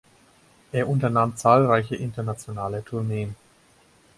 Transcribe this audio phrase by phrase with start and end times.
[0.71, 3.35] Er unternahm zahlreiche internationale Tourneen.